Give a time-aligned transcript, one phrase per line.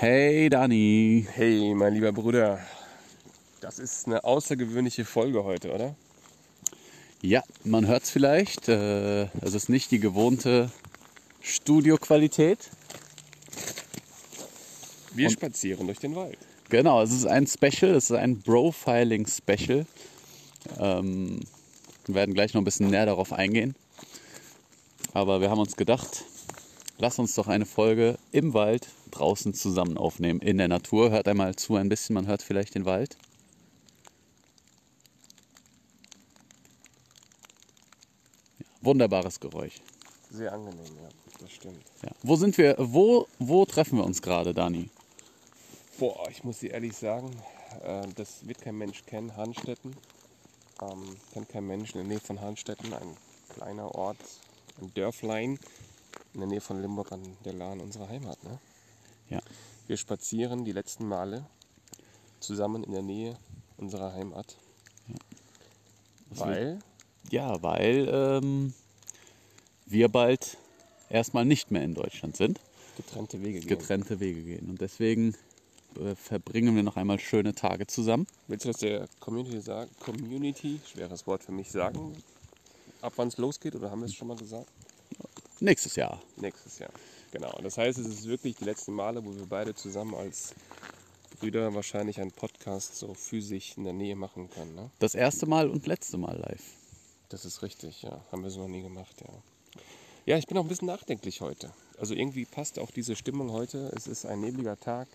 [0.00, 1.26] Hey Dani.
[1.34, 2.58] Hey, mein lieber Bruder.
[3.60, 5.94] Das ist eine außergewöhnliche Folge heute, oder?
[7.20, 8.66] Ja, man hört es vielleicht.
[8.70, 10.70] äh, Es ist nicht die gewohnte
[11.42, 12.70] Studioqualität.
[15.12, 16.38] Wir spazieren durch den Wald.
[16.70, 19.84] Genau, es ist ein Special, es ist ein Profiling-Special.
[20.78, 21.40] Ähm,
[22.06, 23.76] wir werden gleich noch ein bisschen näher darauf eingehen.
[25.12, 26.24] Aber wir haben uns gedacht,
[27.00, 31.10] lass uns doch eine Folge im Wald draußen zusammen aufnehmen, in der Natur.
[31.10, 33.16] Hört einmal zu ein bisschen, man hört vielleicht den Wald.
[38.58, 39.80] Ja, wunderbares Geräusch.
[40.30, 41.08] Sehr angenehm, ja,
[41.40, 41.82] das stimmt.
[42.02, 42.10] Ja.
[42.22, 44.90] Wo sind wir, wo, wo treffen wir uns gerade, Dani?
[45.98, 47.30] Boah, ich muss dir ehrlich sagen,
[47.82, 49.96] äh, das wird kein Mensch kennen, Hanstetten.
[50.80, 53.16] Ähm, kennt kein Mensch in der Nähe von Hanstetten, ein
[53.54, 54.18] kleiner Ort,
[54.80, 55.58] ein Dörflein
[56.34, 58.42] in der Nähe von Limburg an der Lahn, unserer Heimat.
[58.44, 58.58] Ne?
[59.28, 59.40] Ja.
[59.86, 61.46] Wir spazieren die letzten Male
[62.38, 63.36] zusammen in der Nähe
[63.76, 64.56] unserer Heimat.
[66.30, 66.78] Das Weil,
[67.30, 68.74] Ja, weil ähm,
[69.86, 70.56] wir bald
[71.08, 72.60] erstmal nicht mehr in Deutschland sind,
[72.96, 73.68] getrennte Wege gehen.
[73.68, 74.68] getrennte Wege gehen.
[74.70, 75.34] Und deswegen
[75.96, 78.26] äh, verbringen wir noch einmal schöne Tage zusammen.
[78.46, 79.90] Willst du das der Community sagen?
[80.00, 82.16] Community, schweres Wort für mich, sagen?
[83.02, 84.70] Ab wann es losgeht oder haben wir es schon mal gesagt?
[85.60, 86.22] Nächstes Jahr.
[86.36, 86.90] Nächstes Jahr.
[87.32, 87.52] Genau.
[87.62, 90.54] Das heißt, es ist wirklich die letzten Male, wo wir beide zusammen als
[91.38, 94.74] Brüder wahrscheinlich einen Podcast so physisch in der Nähe machen können.
[94.74, 94.90] Ne?
[94.98, 96.64] Das erste Mal und letzte Mal live.
[97.28, 98.24] Das ist richtig, ja.
[98.32, 99.32] Haben wir so noch nie gemacht, ja.
[100.26, 101.72] Ja, ich bin auch ein bisschen nachdenklich heute.
[101.98, 103.92] Also irgendwie passt auch diese Stimmung heute.
[103.94, 105.08] Es ist ein nebliger Tag.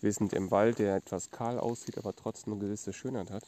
[0.00, 3.44] Wir sind im Wald, der etwas kahl aussieht, aber trotzdem eine gewisse Schönheit hat.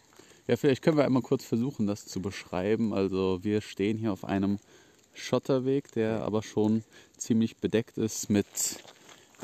[0.46, 2.92] Ja, vielleicht können wir einmal kurz versuchen, das zu beschreiben.
[2.92, 4.58] Also wir stehen hier auf einem
[5.14, 6.84] Schotterweg, der aber schon
[7.16, 8.47] ziemlich bedeckt ist mit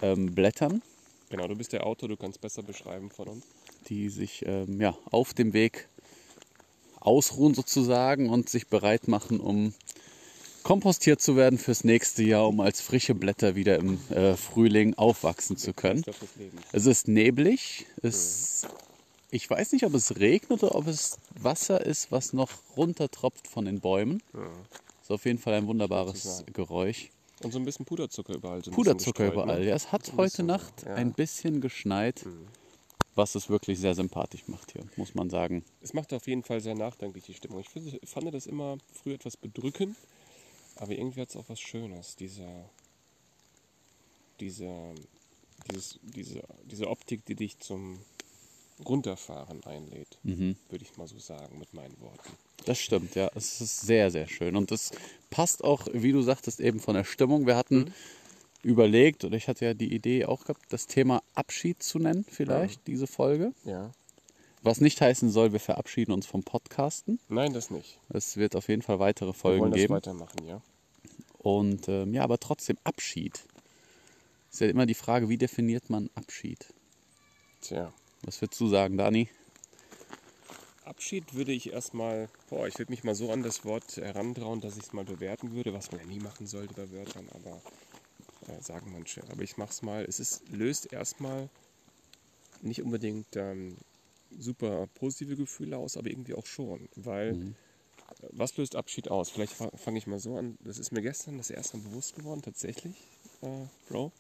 [0.03, 0.83] ähm, Blättern,
[1.29, 3.45] Genau, du bist der Autor, du kannst besser beschreiben von uns.
[3.89, 5.89] die sich ähm, ja, auf dem Weg
[7.01, 9.75] ausruhen sozusagen und sich bereit machen, um
[10.63, 15.57] kompostiert zu werden fürs nächste Jahr, um als frische Blätter wieder im äh, Frühling aufwachsen
[15.57, 16.05] zu können.
[16.73, 17.87] Es ist neblig.
[18.03, 18.67] Es,
[19.31, 23.65] ich weiß nicht, ob es regnet oder ob es Wasser ist, was noch runtertropft von
[23.65, 24.23] den Bäumen.
[24.33, 24.49] Ja.
[25.07, 26.53] Ist auf jeden Fall ein wunderbares Sozusagen.
[26.53, 27.11] Geräusch.
[27.45, 28.65] Und so ein bisschen Puderzucker überall.
[28.65, 29.61] So Puderzucker gestreut, überall.
[29.61, 29.67] Ne?
[29.69, 30.95] Ja, es hat heute Nacht ja.
[30.97, 32.27] ein bisschen geschneit,
[33.15, 35.65] was es wirklich sehr sympathisch macht hier, muss man sagen.
[35.81, 37.61] Es macht auf jeden Fall sehr nachdenklich die Stimmung.
[37.61, 37.69] Ich
[38.11, 39.97] fand das immer früher etwas bedrückend,
[40.75, 42.17] aber irgendwie hat es auch was Schönes.
[42.17, 42.69] Dieser,
[44.41, 44.93] diese,
[45.71, 48.01] dieses, diese, diese Optik, die dich zum
[48.85, 50.57] Runterfahren einlädt, Mhm.
[50.69, 52.33] würde ich mal so sagen mit meinen Worten.
[52.65, 53.31] Das stimmt, ja.
[53.35, 54.57] Es ist sehr, sehr schön.
[54.57, 54.91] Und es
[55.31, 57.47] passt auch, wie du sagtest, eben von der Stimmung.
[57.47, 57.93] Wir hatten
[58.63, 62.87] überlegt, oder ich hatte ja die Idee auch gehabt, das Thema Abschied zu nennen, vielleicht,
[62.87, 63.53] diese Folge.
[63.65, 63.93] Ja.
[64.63, 67.21] Was nicht heißen soll, wir verabschieden uns vom Podcasten.
[67.29, 68.01] Nein, das nicht.
[68.09, 69.95] Es wird auf jeden Fall weitere Wir Folgen wollen das geben.
[69.95, 70.61] weitermachen, ja.
[71.39, 73.41] Und ähm, ja, aber trotzdem Abschied.
[74.51, 76.67] Ist ja immer die Frage, wie definiert man Abschied?
[77.61, 77.93] Tja.
[78.23, 79.29] Was würdest du sagen, Dani?
[80.87, 84.77] Abschied würde ich erstmal, boah, ich würde mich mal so an das Wort herantrauen, dass
[84.77, 87.61] ich es mal bewerten würde, was man ja nie machen sollte bei Wörtern, aber
[88.49, 89.23] äh, sagen manche.
[89.31, 91.49] Aber ich mache es mal, es ist, löst erstmal
[92.63, 93.77] nicht unbedingt ähm,
[94.39, 96.89] super positive Gefühle aus, aber irgendwie auch schon.
[96.95, 99.31] Weil, äh, was löst Abschied aus?
[99.31, 102.15] Vielleicht fa- fange ich mal so an, das ist mir gestern das erste Mal bewusst
[102.15, 102.97] geworden, tatsächlich,
[103.43, 104.13] äh, Bro.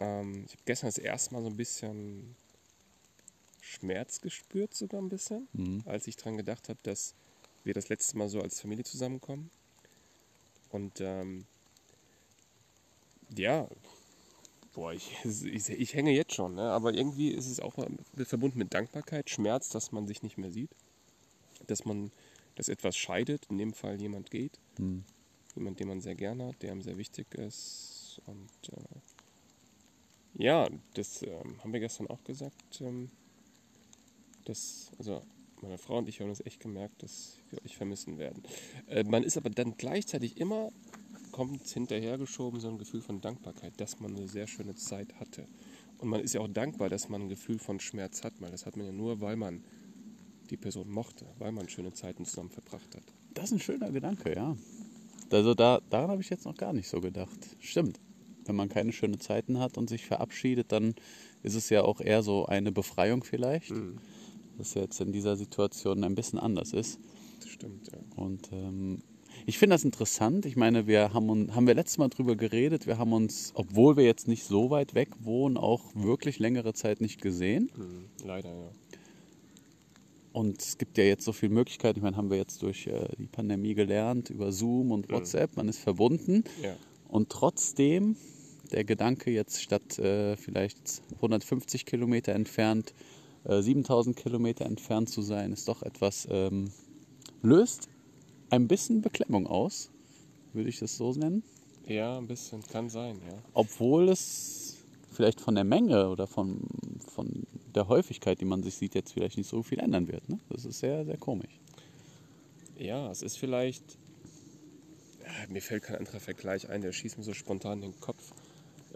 [0.00, 2.36] Ähm, ich habe gestern das erste Mal so ein bisschen
[3.76, 5.48] Schmerz gespürt, sogar ein bisschen,
[5.86, 7.14] als ich dran gedacht habe, dass
[7.64, 9.50] wir das letzte Mal so als Familie zusammenkommen.
[10.70, 11.44] Und ähm,
[13.36, 13.68] ja,
[14.74, 16.70] boah, ich, ich, ich hänge jetzt schon, ne?
[16.70, 17.74] aber irgendwie ist es auch
[18.24, 20.70] verbunden mit Dankbarkeit, Schmerz, dass man sich nicht mehr sieht,
[21.66, 22.12] dass man,
[22.54, 24.58] dass etwas scheidet, in dem Fall jemand geht,
[25.54, 28.20] jemand, den man sehr gerne hat, der einem sehr wichtig ist.
[28.26, 32.80] Und äh, ja, das ähm, haben wir gestern auch gesagt.
[32.80, 33.10] Ähm,
[34.48, 35.22] dass, also
[35.62, 38.42] meine Frau und ich haben uns echt gemerkt, dass wir euch vermissen werden.
[38.86, 40.72] Äh, man ist aber dann gleichzeitig immer,
[41.32, 45.46] kommt hinterhergeschoben, so ein Gefühl von Dankbarkeit, dass man eine sehr schöne Zeit hatte.
[45.98, 48.66] Und man ist ja auch dankbar, dass man ein Gefühl von Schmerz hat, weil das
[48.66, 49.64] hat man ja nur, weil man
[50.50, 53.02] die Person mochte, weil man schöne Zeiten zusammen verbracht hat.
[53.34, 54.56] Das ist ein schöner Gedanke, ja.
[55.30, 57.38] Also da, daran habe ich jetzt noch gar nicht so gedacht.
[57.58, 57.98] Stimmt.
[58.44, 60.94] Wenn man keine schönen Zeiten hat und sich verabschiedet, dann
[61.42, 63.72] ist es ja auch eher so eine Befreiung vielleicht.
[64.58, 66.98] Was jetzt in dieser Situation ein bisschen anders ist.
[67.40, 67.98] Das stimmt, ja.
[68.16, 69.02] Und ähm,
[69.44, 70.46] Ich finde das interessant.
[70.46, 72.86] Ich meine, wir haben, uns, haben wir letztes Mal drüber geredet.
[72.86, 77.00] Wir haben uns, obwohl wir jetzt nicht so weit weg wohnen, auch wirklich längere Zeit
[77.00, 77.70] nicht gesehen.
[77.74, 78.70] Hm, leider, ja.
[80.32, 81.98] Und es gibt ja jetzt so viele Möglichkeiten.
[81.98, 85.56] Ich meine, haben wir jetzt durch äh, die Pandemie gelernt, über Zoom und WhatsApp.
[85.56, 86.44] Man ist verbunden.
[86.62, 86.76] Ja.
[87.08, 88.16] Und trotzdem,
[88.70, 92.92] der Gedanke jetzt statt äh, vielleicht 150 Kilometer entfernt,
[93.48, 96.70] äh, 7000 Kilometer entfernt zu sein, ist doch etwas, ähm,
[97.42, 97.88] löst
[98.50, 99.90] ein bisschen Beklemmung aus,
[100.52, 101.42] würde ich das so nennen.
[101.86, 103.38] Ja, ein bisschen, kann sein, ja.
[103.54, 104.76] Obwohl es
[105.12, 106.60] vielleicht von der Menge oder von,
[107.06, 110.28] von der Häufigkeit, die man sich sieht, jetzt vielleicht nicht so viel ändern wird.
[110.28, 110.38] Ne?
[110.50, 111.60] Das ist sehr, sehr komisch.
[112.76, 113.98] Ja, es ist vielleicht.
[115.24, 118.32] Ja, mir fällt kein anderer Vergleich ein, der schießt mir so spontan in den Kopf.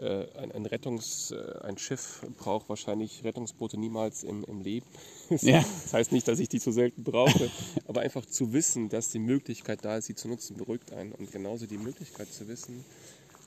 [0.01, 4.87] Äh, ein, ein Rettungs-, äh, ein Schiff braucht wahrscheinlich Rettungsboote niemals im, im Leben.
[5.41, 5.63] Ja.
[5.83, 7.49] Das heißt nicht, dass ich die so selten brauche,
[7.87, 11.13] aber einfach zu wissen, dass die Möglichkeit da ist, sie zu nutzen, beruhigt einen.
[11.13, 12.83] Und genauso die Möglichkeit zu wissen,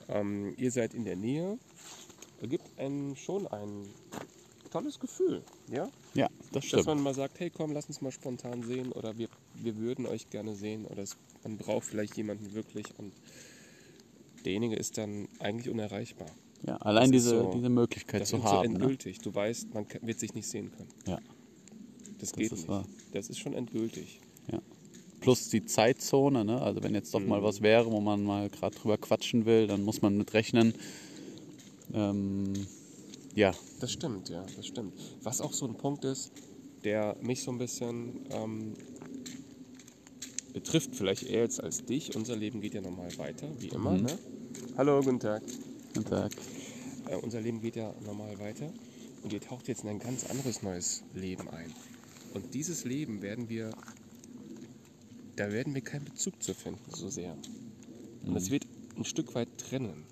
[0.09, 1.59] ähm, ihr seid in der Nähe,
[2.41, 3.87] gibt einem schon ein
[4.71, 5.43] tolles Gefühl.
[5.69, 5.89] Ja?
[6.15, 6.87] Ja, das Dass stimmt.
[6.87, 10.29] man mal sagt, hey komm, lass uns mal spontan sehen oder wir, wir würden euch
[10.29, 13.13] gerne sehen oder es, man braucht vielleicht jemanden wirklich und
[14.43, 16.29] derjenige ist dann eigentlich unerreichbar.
[16.67, 18.73] Ja, allein Das ist diese, so- diese Möglichkeit Das zu ist so haben.
[18.73, 18.79] Ne?
[18.79, 19.19] endgültig.
[19.19, 20.89] Du weißt, man wird sich nicht sehen können.
[21.07, 21.19] Ja,
[22.19, 22.67] Das geht ist nicht.
[22.69, 22.85] wahr.
[23.11, 24.19] Das ist schon endgültig.
[24.51, 24.59] ja.
[25.21, 26.61] Plus die Zeitzone, ne?
[26.61, 27.29] also wenn jetzt doch Mhm.
[27.29, 30.73] mal was wäre, wo man mal gerade drüber quatschen will, dann muss man mit rechnen.
[31.93, 32.53] Ähm,
[33.33, 34.93] ja, Das stimmt, ja, das stimmt.
[35.23, 36.31] Was auch so ein Punkt ist,
[36.83, 38.73] der mich so ein bisschen ähm,
[40.53, 42.15] betrifft, vielleicht eher jetzt als dich.
[42.15, 43.91] Unser Leben geht ja normal weiter, wie immer.
[43.91, 44.03] Mhm.
[44.03, 44.19] Ne?
[44.77, 45.41] Hallo, guten Tag.
[45.93, 46.31] guten Tag.
[47.09, 48.71] Äh, unser Leben geht ja normal weiter
[49.23, 51.73] und ihr taucht jetzt in ein ganz anderes neues Leben ein.
[52.33, 53.71] Und dieses Leben werden wir,
[55.35, 57.37] da werden wir keinen Bezug zu finden, so sehr.
[58.25, 58.65] Und es wird
[58.97, 60.05] ein Stück weit trennen.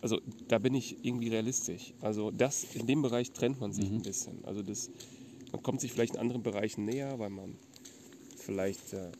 [0.00, 1.92] Also da bin ich irgendwie realistisch.
[2.00, 4.44] Also das, in dem Bereich trennt man sich ein bisschen.
[4.44, 4.90] Also das,
[5.52, 7.56] man kommt sich vielleicht in anderen Bereichen näher, weil man
[8.36, 9.10] vielleicht, äh,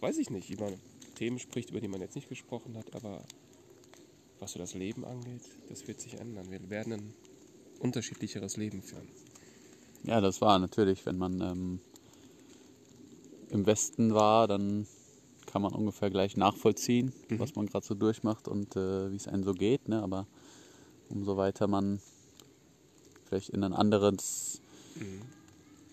[0.00, 0.72] weiß ich nicht, über
[1.16, 3.24] Themen spricht, über die man jetzt nicht gesprochen hat, aber
[4.42, 6.50] was so das Leben angeht, das wird sich ändern.
[6.50, 7.14] Wir werden ein
[7.78, 9.08] unterschiedlicheres Leben führen.
[10.02, 11.80] Ja, das war natürlich, wenn man ähm,
[13.50, 14.86] im Westen war, dann
[15.46, 17.38] kann man ungefähr gleich nachvollziehen, Mhm.
[17.38, 19.88] was man gerade so durchmacht und äh, wie es einem so geht.
[19.88, 20.02] Ne?
[20.02, 20.26] Aber
[21.08, 22.00] umso weiter man
[23.28, 24.60] vielleicht in ein anderes,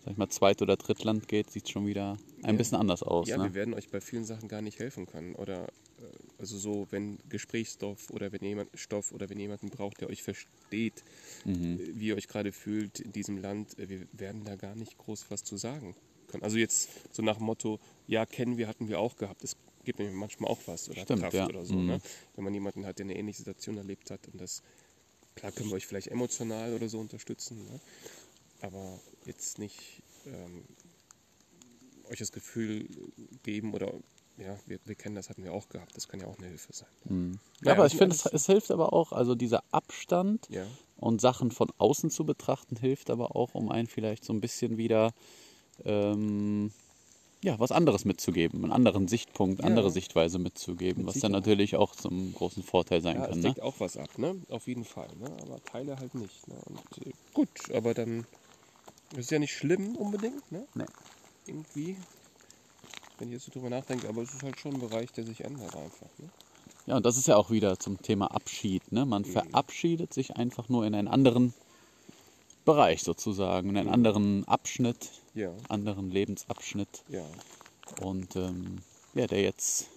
[0.04, 2.57] sag ich mal, Zweit- oder Drittland geht, sieht es schon wieder ein Ja.
[2.57, 3.28] bisschen anders aus.
[3.28, 3.46] Ja, ne?
[3.46, 5.36] wir werden euch bei vielen Sachen gar nicht helfen können.
[5.36, 5.66] Oder
[6.00, 6.04] äh,
[6.38, 11.04] also so, wenn Gesprächsstoff oder wenn jemand Stoff oder wenn jemanden braucht, der euch versteht,
[11.46, 11.80] Mhm.
[11.80, 14.98] äh, wie ihr euch gerade fühlt in diesem Land, äh, wir werden da gar nicht
[14.98, 15.96] groß was zu sagen
[16.28, 16.44] können.
[16.44, 19.44] Also jetzt so nach dem Motto, ja, kennen wir, hatten wir auch gehabt.
[19.44, 21.48] Es gibt nämlich manchmal auch was oder Stimmt, Kraft ja.
[21.48, 21.74] oder so.
[21.74, 21.88] Mhm.
[21.88, 22.02] Ne?
[22.36, 24.62] Wenn man jemanden hat, der eine ähnliche Situation erlebt hat und das,
[25.36, 27.80] klar können wir euch vielleicht emotional oder so unterstützen, ne?
[28.62, 30.64] Aber jetzt nicht ähm,
[32.10, 32.88] euch das Gefühl
[33.44, 33.94] geben oder
[34.38, 35.96] ja, wir, wir kennen das, hatten wir auch gehabt.
[35.98, 36.88] Das kann ja auch eine Hilfe sein.
[37.06, 37.40] Mhm.
[37.62, 40.66] Naja, aber ich finde, es, es hilft aber auch, also dieser Abstand Ja,
[40.96, 44.78] und Sachen von außen zu betrachten, hilft aber auch, um einen vielleicht so ein bisschen
[44.78, 45.12] wieder
[45.84, 46.72] ähm,
[47.42, 49.66] ja, was anderes mitzugeben, einen anderen Sichtpunkt, Ja.
[49.66, 53.40] andere Sichtweise mitzugeben, Mit was dann natürlich auch zum großen Vorteil sein ja kann.
[53.40, 53.64] es Ne?
[53.64, 54.36] auch was ab, ne?
[54.50, 55.32] Auf jeden Fall, ne?
[55.42, 56.48] Aber Teile halt nicht.
[56.48, 56.56] Ne?
[56.66, 58.26] Und äh, gut, aber dann
[59.11, 60.68] das ist ja nicht schlimm unbedingt, ne?
[60.73, 60.85] Nee.
[61.47, 61.97] Irgendwie,
[63.18, 65.44] wenn ich jetzt so drüber nachdenke, aber es ist halt schon ein Bereich, der sich
[65.44, 66.07] ändert einfach.
[66.19, 66.30] Ne?
[66.85, 68.92] Ja, und das ist ja auch wieder zum Thema Abschied.
[68.92, 69.04] Ne?
[69.06, 69.09] Mhm.
[69.09, 71.54] Man verabschiedet sich einfach nur in einen anderen
[72.66, 77.04] Bereich sozusagen, in einen anderen Abschnitt, Ja, anderen Lebensabschnitt.
[77.07, 77.25] ja.
[78.01, 78.78] Und ähm,
[79.16, 79.87] ja, der jetzt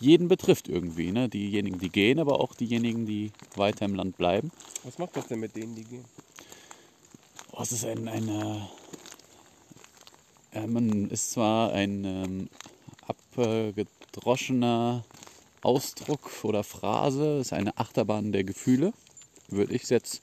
[0.00, 1.12] jeden betrifft irgendwie.
[1.12, 1.28] Ne?
[1.28, 4.50] Diejenigen, die gehen, aber auch diejenigen, die weiter im Land bleiben.
[4.84, 6.04] Was macht das denn mit denen, die gehen?
[7.58, 8.68] Oh, es ist ein, eine,
[10.52, 12.48] äh, man ist zwar ein ähm,
[13.08, 15.02] abgedroschener
[15.62, 18.92] Ausdruck oder Phrase, es ist eine Achterbahn der Gefühle,
[19.48, 20.22] würde ich es jetzt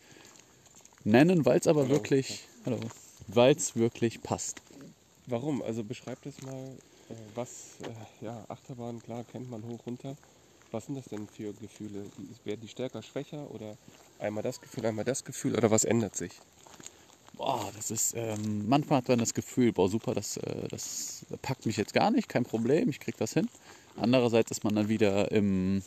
[1.04, 1.96] nennen, weil es aber Hallo.
[1.96, 2.80] wirklich, hallo,
[3.28, 4.62] weil es wirklich passt.
[5.28, 5.62] Warum?
[5.62, 6.64] Also beschreib das mal,
[7.10, 7.50] äh, was,
[7.82, 10.16] äh, ja, Achterbahn, klar, kennt man hoch, runter.
[10.72, 12.06] Was sind das denn für Gefühle?
[12.46, 13.76] Werden die stärker, schwächer oder
[14.20, 16.32] einmal das Gefühl, einmal das Gefühl oder was ändert sich?
[17.36, 21.66] Boah, das ist, ähm, manchmal hat man das Gefühl, boah, super, das, äh, das packt
[21.66, 23.50] mich jetzt gar nicht, kein Problem, ich krieg das hin.
[23.98, 25.84] Andererseits ist man dann wieder im,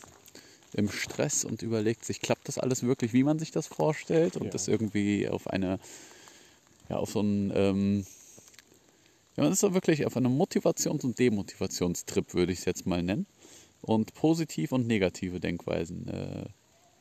[0.75, 4.47] im Stress und überlegt sich, klappt das alles wirklich, wie man sich das vorstellt und
[4.47, 4.51] Ja.
[4.51, 5.79] das irgendwie auf eine,
[6.89, 8.07] ja, auf so ein, ähm,
[9.37, 13.03] Ja, man ist so wirklich auf einem Motivations- und Demotivationstrip, würde ich es jetzt mal
[13.03, 13.27] nennen.
[13.81, 16.47] Und positiv und negative Denkweisen äh,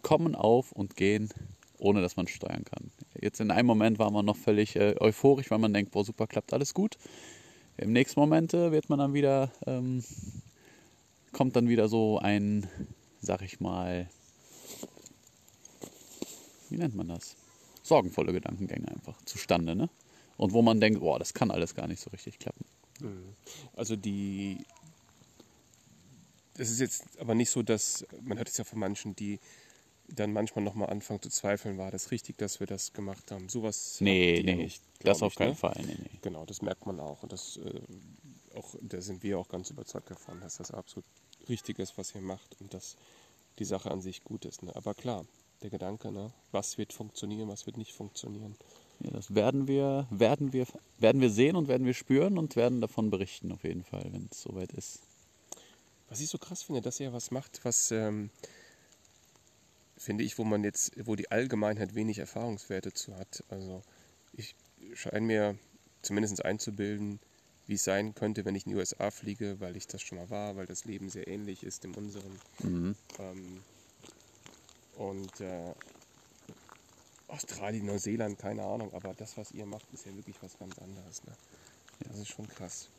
[0.04, 1.30] kommen auf und gehen,
[1.80, 2.92] ohne dass man steuern kann.
[3.20, 6.28] Jetzt in einem Moment war man noch völlig äh, euphorisch, weil man denkt, boah, super,
[6.28, 6.98] klappt alles gut.
[7.78, 10.04] Im nächsten Moment äh, wird man dann wieder, ähm,
[11.32, 12.68] kommt dann wieder so ein,
[13.22, 14.10] sag ich mal,
[16.70, 17.36] wie nennt man das?
[17.84, 19.90] Sorgenvolle Gedankengänge einfach zustande, ne?
[20.36, 22.66] Und wo man denkt, boah, das kann alles gar nicht so richtig klappen.
[23.76, 24.66] Also die.
[26.56, 28.06] Das ist jetzt aber nicht so, dass.
[28.22, 29.40] Man hört es ja von manchen, die
[30.08, 33.50] dann manchmal nochmal anfangen zu zweifeln, war das richtig, dass wir das gemacht haben.
[33.50, 33.98] Sowas.
[34.00, 35.56] Nee, nee, nicht, das glaub auf ich, keinen ne?
[35.56, 35.76] Fall.
[35.86, 36.20] Nee, nee.
[36.22, 37.24] Genau, das merkt man auch.
[37.24, 37.82] Und das, äh,
[38.58, 41.06] auch, da sind wir auch ganz überzeugt davon, dass das absolut
[41.50, 42.96] richtig ist, was ihr macht und dass
[43.60, 44.64] die Sache an sich gut ist.
[44.64, 44.76] Ne?
[44.76, 45.26] Aber klar,
[45.62, 46.32] der Gedanke, ne?
[46.52, 48.56] was wird funktionieren, was wird nicht funktionieren.
[49.00, 50.66] Ja, das werden wir, werden, wir,
[50.98, 54.28] werden wir sehen und werden wir spüren und werden davon berichten, auf jeden Fall, wenn
[54.32, 55.02] es soweit ist.
[56.10, 58.30] Was ich so krass finde, dass ihr was macht, was ähm,
[59.98, 63.44] finde ich, wo man jetzt, wo die Allgemeinheit wenig Erfahrungswerte zu hat.
[63.50, 63.82] Also
[64.34, 64.56] ich
[64.94, 65.58] scheine mir
[66.02, 67.20] zumindest einzubilden,
[67.66, 70.30] wie es sein könnte, wenn ich in die USA fliege, weil ich das schon mal
[70.30, 72.40] war, weil das Leben sehr ähnlich ist dem unseren.
[72.60, 72.96] Mhm.
[73.20, 73.64] Ähm,
[74.96, 75.74] und äh,
[77.28, 81.24] Australien, Neuseeland, keine Ahnung, aber das, was ihr macht, ist ja wirklich was ganz anderes.
[81.26, 81.34] Ne?
[82.00, 82.90] Das ist schon krass.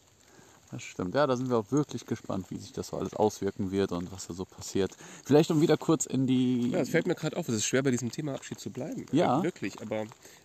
[0.71, 1.15] Das stimmt.
[1.15, 4.13] Ja, da sind wir auch wirklich gespannt, wie sich das so alles auswirken wird und
[4.13, 4.95] was da so passiert.
[5.25, 6.71] Vielleicht um wieder kurz in die.
[6.71, 9.07] Ja, es fällt mir gerade auf, es ist schwer bei diesem Thema Abschied zu bleiben.
[9.13, 9.41] Ja.
[9.41, 10.05] Äh, Wirklich, aber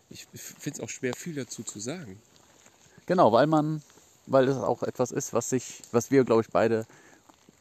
[0.09, 2.21] ich finde es auch schwer, viel dazu zu sagen.
[3.05, 3.81] Genau, weil man,
[4.27, 6.85] weil das auch etwas ist, was sich, was wir, glaube ich, beide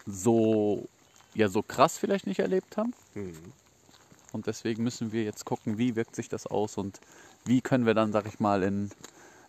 [0.06, 0.86] so,
[1.34, 2.94] ja, so krass vielleicht nicht erlebt haben.
[3.14, 3.52] Mhm.
[4.32, 7.00] Und deswegen müssen wir jetzt gucken, wie wirkt sich das aus und
[7.44, 8.90] wie können wir dann, sag ich mal, in,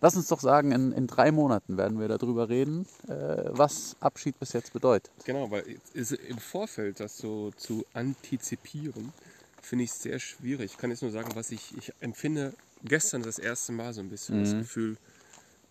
[0.04, 4.38] lass uns doch sagen, in, in drei Monaten werden wir darüber reden, äh, was Abschied
[4.38, 5.10] bis jetzt bedeutet.
[5.24, 9.14] Genau, weil im Vorfeld das so zu antizipieren,
[9.62, 10.72] finde ich sehr schwierig.
[10.72, 12.52] Ich kann jetzt nur sagen, was ich, ich empfinde
[12.84, 14.98] gestern das erste Mal so ein bisschen das Gefühl,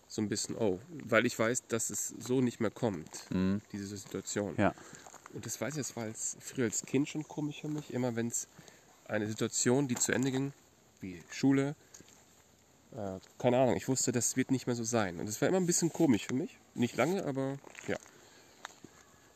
[0.08, 3.28] so ein bisschen, oh, weil ich weiß, dass es so nicht mehr kommt,
[3.72, 4.54] diese Situation.
[4.58, 4.74] Ja.
[5.32, 8.16] Und das weiß ich, das war als, früher als Kind schon komisch für mich, immer
[8.16, 8.48] wenn es
[9.04, 10.52] eine Situation, die zu Ende ging,
[11.00, 11.76] wie Schule,
[12.94, 15.18] äh, keine Ahnung, ich wusste, das wird nicht mehr so sein.
[15.20, 16.56] Und das war immer ein bisschen komisch für mich.
[16.74, 17.56] Nicht lange, aber
[17.88, 17.96] ja.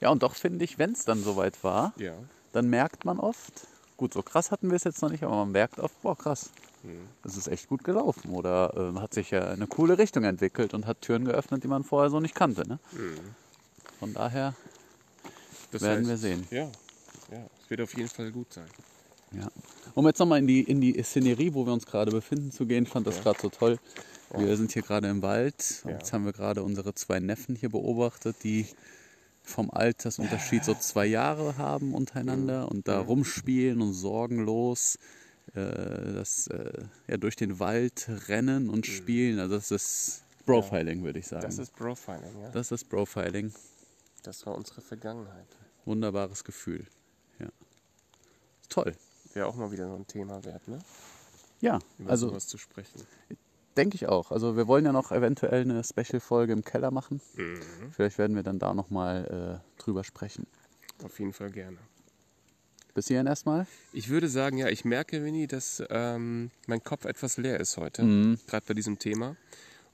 [0.01, 2.15] Ja, und doch finde ich, wenn es dann soweit war, Ja.
[2.53, 5.51] dann merkt man oft, gut, so krass hatten wir es jetzt noch nicht, aber man
[5.53, 6.51] merkt oft, boah, krass,
[6.85, 7.09] Mhm.
[7.25, 10.87] das ist echt gut gelaufen oder äh, hat sich ja eine coole Richtung entwickelt und
[10.87, 12.69] hat Türen geöffnet, die man vorher so nicht kannte.
[12.69, 12.79] Ne?
[13.99, 14.55] Von daher,
[15.73, 16.47] Das Werden heißt, wir sehen.
[16.53, 16.71] Ja,
[17.33, 18.69] ja, es wird auf jeden Fall gut sein.
[19.33, 19.49] Ja.
[19.95, 22.87] Um jetzt nochmal in die, in die Szenerie, wo wir uns gerade befinden, zu gehen,
[22.87, 23.23] fand das Ja.
[23.23, 23.79] gerade so toll.
[24.37, 25.99] Wir sind hier gerade im Wald und Ja.
[25.99, 28.67] jetzt haben wir gerade unsere zwei Neffen hier beobachtet, die
[29.43, 34.99] vom Altersunterschied so zwei Jahre haben untereinander und da rumspielen und sorgenlos
[35.55, 39.39] äh, das, äh, ja, durch den Wald rennen und spielen.
[39.41, 41.43] Also das ist Profiling, würde ich sagen.
[41.43, 42.51] Das ist Profiling, ja.
[42.51, 43.53] das ist Profiling.
[44.23, 45.47] Das war unsere Vergangenheit.
[45.87, 46.87] Wunderbares Gefühl.
[47.39, 47.49] Ja.
[48.69, 48.95] Toll.
[49.39, 50.81] Wäre auch mal wieder so ein Thema wert, ne?
[51.61, 53.07] Ja, Über also sowas zu sprechen.
[53.77, 54.33] denke ich auch.
[54.33, 57.21] Also wir wollen ja noch eventuell eine Special-Folge im Keller machen.
[57.37, 57.61] Mhm.
[57.93, 60.49] Vielleicht werden wir dann da nochmal äh, drüber sprechen.
[61.05, 61.79] Auf jeden Fall gerne.
[62.95, 63.69] Bis hierhin erstmal.
[63.93, 68.03] Ich würde sagen, ja, ich merke, Winnie, dass ähm, mein Kopf etwas leer ist heute.
[68.03, 68.41] Mhm.
[68.49, 69.37] Gerade bei diesem Thema.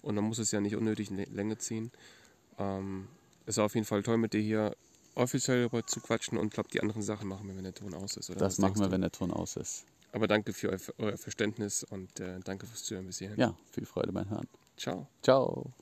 [0.01, 1.93] Und man muss es ja nicht unnötig in die Länge ziehen.
[2.59, 3.09] Ähm,
[3.45, 4.75] es war auf jeden Fall toll, mit dir hier
[5.15, 8.17] offiziell darüber zu quatschen und glaube, die anderen Sachen machen wir, wenn der Ton aus
[8.17, 8.31] ist.
[8.31, 8.93] Oder Das was machen wir, du?
[8.93, 9.85] wenn der Ton aus ist.
[10.13, 13.39] Aber danke für euer, euer Verständnis und äh, danke fürs Zuhören bis hierhin.
[13.39, 14.47] Ja, viel Freude beim Hören.
[14.77, 15.09] Ciao.
[15.23, 15.73] Ciao.